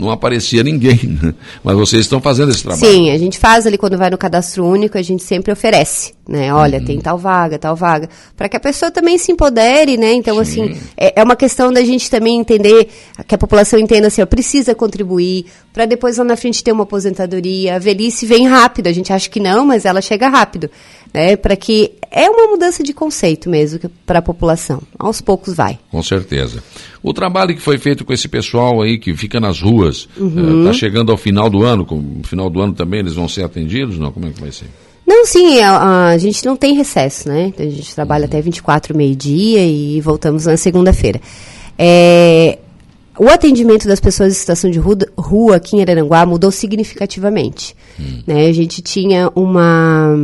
não 0.00 0.10
aparecia 0.10 0.62
ninguém. 0.62 0.98
Né? 1.22 1.34
Mas 1.62 1.76
vocês 1.76 2.02
estão 2.02 2.20
fazendo 2.20 2.50
esse 2.50 2.62
trabalho. 2.62 2.84
Sim, 2.84 3.10
a 3.10 3.18
gente 3.18 3.38
faz 3.38 3.66
ali 3.66 3.76
quando 3.78 3.96
vai 3.98 4.10
no 4.10 4.18
cadastro 4.18 4.64
único, 4.64 4.96
a 4.96 5.02
gente 5.02 5.22
sempre 5.22 5.52
oferece, 5.52 6.14
né? 6.30 6.54
Olha, 6.54 6.78
uhum. 6.78 6.84
tem 6.84 7.00
tal 7.00 7.18
vaga, 7.18 7.58
tal 7.58 7.74
vaga, 7.74 8.08
para 8.36 8.48
que 8.48 8.56
a 8.56 8.60
pessoa 8.60 8.88
também 8.88 9.18
se 9.18 9.32
empodere, 9.32 9.96
né? 9.96 10.12
Então, 10.12 10.36
Sim. 10.36 10.40
assim, 10.40 10.80
é, 10.96 11.20
é, 11.20 11.24
uma 11.24 11.34
questão 11.34 11.72
da 11.72 11.82
gente 11.82 12.08
também 12.08 12.38
entender, 12.38 12.88
que 13.26 13.34
a 13.34 13.38
população 13.38 13.80
entenda 13.80 14.06
assim, 14.06 14.22
ó, 14.22 14.26
precisa 14.26 14.72
contribuir, 14.72 15.46
para 15.72 15.86
depois 15.86 16.18
lá 16.18 16.24
na 16.24 16.36
frente 16.36 16.62
ter 16.62 16.70
uma 16.70 16.84
aposentadoria. 16.84 17.74
A 17.74 17.78
velhice 17.80 18.26
vem 18.26 18.46
rápido, 18.46 18.86
a 18.86 18.92
gente 18.92 19.12
acha 19.12 19.28
que 19.28 19.40
não, 19.40 19.66
mas 19.66 19.84
ela 19.84 20.00
chega 20.00 20.28
rápido, 20.28 20.70
né? 21.12 21.34
Para 21.34 21.56
que 21.56 21.94
é 22.12 22.30
uma 22.30 22.46
mudança 22.46 22.84
de 22.84 22.92
conceito 22.92 23.50
mesmo 23.50 23.80
para 24.06 24.20
a 24.20 24.22
população. 24.22 24.80
Aos 24.96 25.20
poucos 25.20 25.54
vai. 25.54 25.80
Com 25.90 26.02
certeza. 26.02 26.62
O 27.02 27.12
trabalho 27.12 27.56
que 27.56 27.60
foi 27.60 27.76
feito 27.76 28.04
com 28.04 28.12
esse 28.12 28.28
pessoal 28.28 28.80
aí 28.82 28.98
que 28.98 29.16
fica 29.16 29.40
nas 29.40 29.60
ruas, 29.60 30.08
está 30.12 30.22
uhum. 30.22 30.70
uh, 30.70 30.74
chegando 30.74 31.10
ao 31.10 31.18
final 31.18 31.50
do 31.50 31.64
ano, 31.64 31.84
no 31.90 32.22
final 32.22 32.48
do 32.48 32.60
ano 32.60 32.72
também 32.72 33.00
eles 33.00 33.14
vão 33.14 33.26
ser 33.26 33.42
atendidos? 33.42 33.98
Não? 33.98 34.12
Como 34.12 34.26
é 34.26 34.30
que 34.30 34.40
vai 34.40 34.52
ser? 34.52 34.66
Não, 35.10 35.26
sim, 35.26 35.58
a, 35.58 36.10
a 36.10 36.18
gente 36.18 36.46
não 36.46 36.54
tem 36.54 36.72
recesso, 36.72 37.28
né? 37.28 37.46
Então, 37.48 37.66
a 37.66 37.68
gente 37.68 37.92
trabalha 37.96 38.26
até 38.26 38.40
24, 38.40 38.96
meio-dia 38.96 39.66
e 39.66 40.00
voltamos 40.00 40.46
na 40.46 40.56
segunda-feira. 40.56 41.20
É, 41.76 42.60
o 43.18 43.28
atendimento 43.28 43.88
das 43.88 43.98
pessoas 43.98 44.32
em 44.32 44.36
situação 44.36 44.70
de 44.70 44.78
rua 44.78 45.56
aqui 45.56 45.76
em 45.76 45.80
Araranguá 45.80 46.24
mudou 46.24 46.52
significativamente. 46.52 47.74
Hum. 47.98 48.22
Né? 48.24 48.46
A 48.46 48.52
gente 48.52 48.80
tinha 48.82 49.28
uma, 49.34 50.16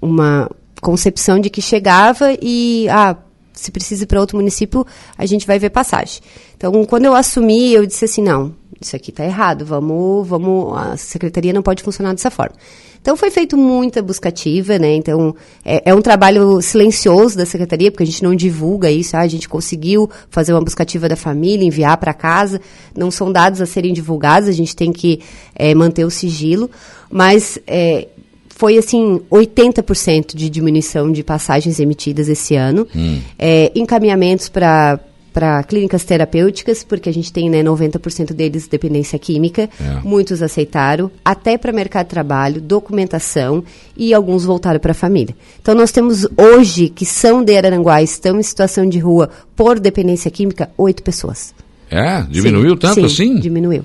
uma 0.00 0.48
concepção 0.80 1.40
de 1.40 1.50
que 1.50 1.60
chegava 1.60 2.28
e, 2.40 2.88
ah, 2.88 3.16
se 3.52 3.72
precisa 3.72 4.04
ir 4.04 4.06
para 4.06 4.20
outro 4.20 4.36
município, 4.36 4.86
a 5.18 5.26
gente 5.26 5.44
vai 5.44 5.58
ver 5.58 5.70
passagem. 5.70 6.22
Então, 6.56 6.84
quando 6.84 7.04
eu 7.04 7.16
assumi, 7.16 7.72
eu 7.72 7.84
disse 7.84 8.04
assim, 8.04 8.22
não, 8.22 8.54
isso 8.80 8.94
aqui 8.94 9.10
está 9.10 9.24
errado, 9.24 9.64
vamos, 9.64 10.28
vamos, 10.28 10.78
a 10.78 10.96
secretaria 10.96 11.52
não 11.52 11.62
pode 11.62 11.82
funcionar 11.82 12.12
dessa 12.12 12.30
forma. 12.30 12.54
Então 13.02 13.16
foi 13.16 13.30
feito 13.30 13.56
muita 13.56 14.02
buscativa, 14.02 14.78
né? 14.78 14.94
Então 14.94 15.34
é, 15.64 15.90
é, 15.90 15.94
um 15.94 16.02
trabalho 16.02 16.60
silencioso 16.60 17.36
da 17.36 17.46
secretaria, 17.46 17.90
porque 17.90 18.02
a 18.02 18.06
gente 18.06 18.22
não 18.22 18.34
divulga 18.34 18.90
isso. 18.90 19.16
Ah, 19.16 19.20
a 19.20 19.28
gente 19.28 19.48
conseguiu 19.48 20.10
fazer 20.28 20.52
uma 20.52 20.60
buscativa 20.60 21.08
da 21.08 21.16
família, 21.16 21.66
enviar 21.66 21.96
para 21.96 22.12
casa. 22.12 22.60
Não 22.96 23.10
são 23.10 23.32
dados 23.32 23.60
a 23.60 23.66
serem 23.66 23.92
divulgados, 23.92 24.48
a 24.48 24.52
gente 24.52 24.76
tem 24.76 24.92
que 24.92 25.20
é, 25.54 25.74
manter 25.74 26.04
o 26.04 26.10
sigilo. 26.10 26.70
Mas 27.10 27.58
é, 27.66 28.08
foi 28.50 28.76
assim 28.76 29.18
80% 29.30 30.36
de 30.36 30.50
diminuição 30.50 31.10
de 31.10 31.24
passagens 31.24 31.80
emitidas 31.80 32.28
esse 32.28 32.54
ano. 32.54 32.86
Hum. 32.94 33.20
É, 33.38 33.72
encaminhamentos 33.74 34.50
para 34.50 35.00
para 35.32 35.62
clínicas 35.62 36.04
terapêuticas, 36.04 36.82
porque 36.82 37.08
a 37.08 37.12
gente 37.12 37.32
tem 37.32 37.48
né, 37.48 37.62
90% 37.62 38.32
deles 38.32 38.68
dependência 38.68 39.18
química, 39.18 39.68
é. 39.80 40.00
muitos 40.02 40.42
aceitaram, 40.42 41.10
até 41.24 41.56
para 41.56 41.72
mercado 41.72 42.06
de 42.06 42.10
trabalho, 42.10 42.60
documentação 42.60 43.64
e 43.96 44.12
alguns 44.12 44.44
voltaram 44.44 44.80
para 44.80 44.92
a 44.92 44.94
família. 44.94 45.34
Então 45.60 45.74
nós 45.74 45.92
temos 45.92 46.26
hoje, 46.36 46.88
que 46.88 47.06
são 47.06 47.42
de 47.42 47.56
Araranguá, 47.56 48.02
estão 48.02 48.38
em 48.38 48.42
situação 48.42 48.88
de 48.88 48.98
rua 48.98 49.30
por 49.54 49.78
dependência 49.78 50.30
química, 50.30 50.70
oito 50.76 51.02
pessoas. 51.02 51.54
É? 51.90 52.22
Diminuiu 52.22 52.72
sim, 52.72 52.78
tanto 52.78 52.94
sim, 52.94 53.04
assim? 53.04 53.40
Diminuiu. 53.40 53.84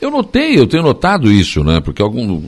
Eu 0.00 0.10
notei, 0.10 0.58
eu 0.58 0.66
tenho 0.66 0.82
notado 0.82 1.30
isso, 1.30 1.62
né? 1.64 1.80
Porque 1.80 2.02
algum 2.02 2.40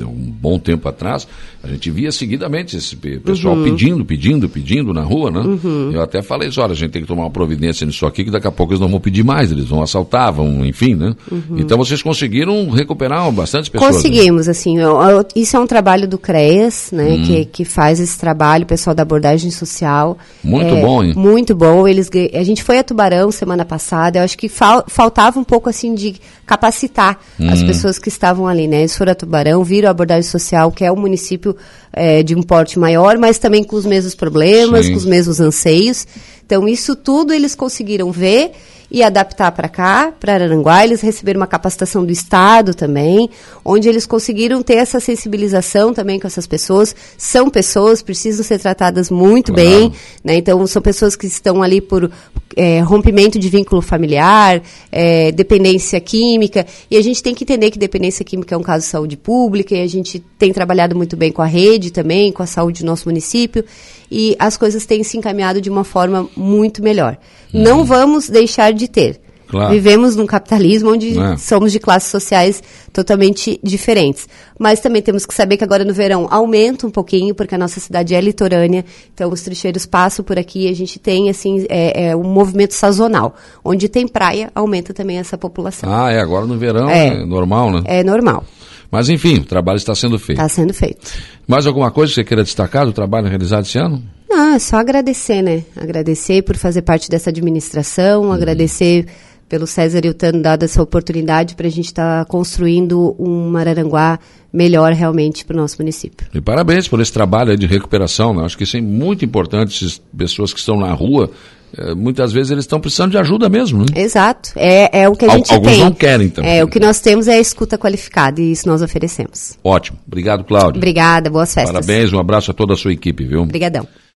um 0.00 0.32
bom 0.40 0.58
tempo 0.58 0.88
atrás, 0.88 1.26
a 1.62 1.68
gente 1.68 1.90
via 1.90 2.10
seguidamente 2.10 2.76
esse 2.76 2.96
pessoal 2.96 3.56
uhum. 3.56 3.64
pedindo, 3.64 4.04
pedindo, 4.04 4.48
pedindo 4.48 4.92
na 4.92 5.02
rua, 5.02 5.30
né? 5.30 5.40
Uhum. 5.40 5.90
Eu 5.92 6.02
até 6.02 6.22
falei 6.22 6.48
isso, 6.48 6.60
olha, 6.60 6.72
a 6.72 6.76
gente 6.76 6.90
tem 6.90 7.02
que 7.02 7.08
tomar 7.08 7.22
uma 7.22 7.30
providência 7.30 7.86
nisso 7.86 8.06
aqui, 8.06 8.24
que 8.24 8.30
daqui 8.30 8.46
a 8.46 8.52
pouco 8.52 8.72
eles 8.72 8.80
não 8.80 8.88
vão 8.88 9.00
pedir 9.00 9.24
mais, 9.24 9.52
eles 9.52 9.66
vão 9.66 9.82
assaltar, 9.82 10.32
vão, 10.32 10.64
enfim, 10.64 10.94
né? 10.94 11.14
Uhum. 11.30 11.58
Então 11.58 11.78
vocês 11.78 12.02
conseguiram 12.02 12.70
recuperar 12.70 13.30
bastante 13.32 13.70
pessoas. 13.70 13.96
Né? 13.96 14.02
Conseguimos, 14.02 14.46
né? 14.46 14.50
assim, 14.50 14.78
eu, 14.78 15.00
eu, 15.02 15.24
isso 15.34 15.56
é 15.56 15.60
um 15.60 15.66
trabalho 15.66 16.08
do 16.08 16.18
CREAS, 16.18 16.90
né? 16.92 17.14
Hum. 17.14 17.22
Que, 17.24 17.44
que 17.44 17.64
faz 17.64 18.00
esse 18.00 18.18
trabalho, 18.18 18.64
o 18.64 18.66
pessoal 18.66 18.94
da 18.94 19.02
abordagem 19.02 19.50
social. 19.50 20.18
Muito 20.42 20.74
é, 20.74 20.80
bom, 20.80 21.02
hein? 21.02 21.12
Muito 21.16 21.54
bom. 21.54 21.86
Eles, 21.86 22.10
a 22.34 22.42
gente 22.42 22.62
foi 22.62 22.78
a 22.78 22.84
Tubarão 22.84 23.30
semana 23.30 23.64
passada, 23.64 24.18
eu 24.18 24.22
acho 24.22 24.36
que 24.36 24.48
fal, 24.48 24.84
faltava 24.88 25.38
um 25.38 25.44
pouco, 25.44 25.68
assim, 25.68 25.94
de 25.94 26.16
capacitar 26.46 27.18
as 27.40 27.62
hum. 27.62 27.66
pessoas 27.66 27.98
que 27.98 28.08
estavam 28.08 28.46
ali, 28.46 28.66
né? 28.66 28.80
Eles 28.80 28.96
foram 28.96 29.12
a 29.12 29.14
Tubarão, 29.14 29.64
viram 29.64 29.83
a 29.86 29.90
abordagem 29.90 30.28
social, 30.28 30.70
que 30.72 30.84
é 30.84 30.92
um 30.92 30.96
município 30.96 31.56
é, 31.92 32.22
de 32.22 32.34
um 32.34 32.42
porte 32.42 32.78
maior, 32.78 33.18
mas 33.18 33.38
também 33.38 33.62
com 33.62 33.76
os 33.76 33.86
mesmos 33.86 34.14
problemas, 34.14 34.86
Sim. 34.86 34.92
com 34.92 34.98
os 34.98 35.04
mesmos 35.04 35.40
anseios. 35.40 36.06
Então, 36.44 36.68
isso 36.68 36.94
tudo 36.94 37.32
eles 37.32 37.54
conseguiram 37.54 38.10
ver 38.12 38.52
e 38.94 39.02
adaptar 39.02 39.50
para 39.50 39.68
cá, 39.68 40.12
para 40.20 40.34
Araranguá. 40.34 40.84
Eles 40.84 41.00
receberam 41.00 41.40
uma 41.40 41.48
capacitação 41.48 42.04
do 42.04 42.12
Estado 42.12 42.72
também, 42.72 43.28
onde 43.64 43.88
eles 43.88 44.06
conseguiram 44.06 44.62
ter 44.62 44.74
essa 44.74 45.00
sensibilização 45.00 45.92
também 45.92 46.20
com 46.20 46.28
essas 46.28 46.46
pessoas. 46.46 46.94
São 47.18 47.50
pessoas, 47.50 48.02
precisam 48.02 48.44
ser 48.44 48.60
tratadas 48.60 49.10
muito 49.10 49.52
claro. 49.52 49.68
bem, 49.68 49.92
né? 50.22 50.36
Então, 50.36 50.64
são 50.68 50.80
pessoas 50.80 51.16
que 51.16 51.26
estão 51.26 51.60
ali 51.60 51.80
por 51.80 52.08
é, 52.56 52.78
rompimento 52.80 53.36
de 53.36 53.48
vínculo 53.48 53.82
familiar, 53.82 54.62
é, 54.92 55.32
dependência 55.32 56.00
química, 56.00 56.64
e 56.88 56.96
a 56.96 57.02
gente 57.02 57.20
tem 57.20 57.34
que 57.34 57.42
entender 57.42 57.72
que 57.72 57.78
dependência 57.80 58.24
química 58.24 58.54
é 58.54 58.58
um 58.58 58.62
caso 58.62 58.84
de 58.84 58.90
saúde 58.92 59.16
pública, 59.16 59.74
e 59.74 59.82
a 59.82 59.88
gente 59.88 60.20
tem 60.38 60.52
trabalhado 60.52 60.94
muito 60.94 61.16
bem 61.16 61.32
com 61.32 61.42
a 61.42 61.46
rede 61.46 61.90
também, 61.90 62.30
com 62.30 62.44
a 62.44 62.46
saúde 62.46 62.84
do 62.84 62.86
nosso 62.86 63.08
município, 63.08 63.64
e 64.10 64.36
as 64.38 64.56
coisas 64.56 64.86
têm 64.86 65.02
se 65.02 65.18
encaminhado 65.18 65.60
de 65.60 65.68
uma 65.68 65.82
forma 65.82 66.28
muito 66.36 66.82
melhor. 66.82 67.18
Uhum. 67.52 67.62
Não 67.62 67.84
vamos 67.84 68.28
deixar 68.28 68.72
de 68.72 68.83
ter. 68.88 69.20
Claro. 69.54 69.72
Vivemos 69.72 70.16
num 70.16 70.26
capitalismo 70.26 70.90
onde 70.90 71.18
é. 71.18 71.36
somos 71.36 71.70
de 71.70 71.78
classes 71.78 72.10
sociais 72.10 72.62
totalmente 72.92 73.60
diferentes. 73.62 74.26
Mas 74.58 74.80
também 74.80 75.02
temos 75.02 75.24
que 75.24 75.34
saber 75.34 75.56
que 75.56 75.64
agora 75.64 75.84
no 75.84 75.92
verão 75.92 76.26
aumenta 76.30 76.86
um 76.86 76.90
pouquinho, 76.90 77.34
porque 77.34 77.54
a 77.54 77.58
nossa 77.58 77.78
cidade 77.78 78.14
é 78.14 78.20
litorânea, 78.20 78.84
então 79.12 79.30
os 79.30 79.42
tricheiros 79.42 79.86
passam 79.86 80.24
por 80.24 80.38
aqui 80.38 80.66
e 80.66 80.68
a 80.68 80.74
gente 80.74 80.98
tem, 80.98 81.28
assim, 81.30 81.66
é, 81.68 82.06
é, 82.06 82.16
um 82.16 82.24
movimento 82.24 82.74
sazonal. 82.74 83.36
Onde 83.64 83.88
tem 83.88 84.08
praia, 84.08 84.50
aumenta 84.54 84.92
também 84.92 85.18
essa 85.18 85.38
população. 85.38 85.92
Ah, 85.92 86.10
é, 86.10 86.20
agora 86.20 86.46
no 86.46 86.58
verão 86.58 86.88
é, 86.88 87.08
é 87.08 87.24
normal, 87.24 87.70
né? 87.70 87.82
É 87.84 88.02
normal. 88.02 88.44
Mas 88.90 89.08
enfim, 89.08 89.38
o 89.38 89.44
trabalho 89.44 89.76
está 89.76 89.94
sendo 89.94 90.18
feito. 90.18 90.38
Está 90.38 90.48
sendo 90.48 90.72
feito. 90.72 91.12
Mais 91.46 91.66
alguma 91.66 91.90
coisa 91.90 92.10
que 92.10 92.14
você 92.16 92.24
queira 92.24 92.44
destacar 92.44 92.86
do 92.86 92.92
trabalho 92.92 93.28
realizado 93.28 93.64
esse 93.64 93.78
ano? 93.78 94.02
Não, 94.28 94.54
é 94.54 94.58
só 94.58 94.76
agradecer, 94.76 95.42
né? 95.42 95.64
Agradecer 95.76 96.42
por 96.42 96.56
fazer 96.56 96.82
parte 96.82 97.08
dessa 97.10 97.30
administração, 97.30 98.24
uhum. 98.24 98.32
agradecer 98.32 99.06
pelo 99.48 99.66
César 99.66 100.00
e 100.04 100.08
o 100.08 100.14
Tano 100.14 100.42
dado 100.42 100.64
essa 100.64 100.82
oportunidade 100.82 101.54
para 101.54 101.66
a 101.66 101.70
gente 101.70 101.86
estar 101.86 102.24
tá 102.24 102.30
construindo 102.30 103.14
um 103.18 103.50
Mararanguá 103.50 104.18
melhor 104.52 104.92
realmente 104.92 105.44
para 105.44 105.54
o 105.54 105.60
nosso 105.60 105.76
município. 105.78 106.26
E 106.32 106.40
parabéns 106.40 106.88
por 106.88 107.00
esse 107.00 107.12
trabalho 107.12 107.56
de 107.56 107.66
recuperação. 107.66 108.32
Né? 108.34 108.44
Acho 108.44 108.56
que 108.56 108.64
isso 108.64 108.76
é 108.76 108.80
muito 108.80 109.24
importante. 109.24 109.84
Essas 109.84 110.00
pessoas 110.16 110.52
que 110.52 110.60
estão 110.60 110.78
na 110.78 110.92
rua, 110.92 111.30
é, 111.76 111.94
muitas 111.94 112.32
vezes 112.32 112.52
eles 112.52 112.64
estão 112.64 112.80
precisando 112.80 113.10
de 113.10 113.18
ajuda 113.18 113.48
mesmo. 113.48 113.80
Né? 113.80 113.86
Exato. 113.96 114.50
É, 114.56 115.02
é 115.02 115.08
o 115.08 115.12
que 115.12 115.24
a 115.24 115.30
gente 115.30 115.52
Alguns 115.52 115.72
tem. 115.72 115.80
não 115.80 115.92
querem 115.92 116.28
também. 116.28 116.58
É, 116.58 116.64
o 116.64 116.68
que 116.68 116.80
nós 116.80 117.00
temos 117.00 117.28
é 117.28 117.34
a 117.34 117.40
escuta 117.40 117.76
qualificada 117.76 118.40
e 118.40 118.52
isso 118.52 118.68
nós 118.68 118.80
oferecemos. 118.80 119.58
Ótimo. 119.62 119.98
Obrigado, 120.06 120.44
Cláudio. 120.44 120.78
Obrigada. 120.78 121.28
Boas 121.28 121.52
festas. 121.52 121.72
Parabéns. 121.72 122.12
Um 122.12 122.18
abraço 122.18 122.50
a 122.50 122.54
toda 122.54 122.74
a 122.74 122.76
sua 122.76 122.92
equipe, 122.92 123.24
viu? 123.24 123.42
Obrigadão. 123.42 123.86